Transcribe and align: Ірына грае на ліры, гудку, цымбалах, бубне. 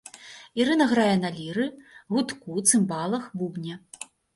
Ірына 0.61 0.87
грае 0.93 1.11
на 1.25 1.29
ліры, 1.37 1.67
гудку, 2.17 2.51
цымбалах, 2.67 3.33
бубне. 3.41 3.83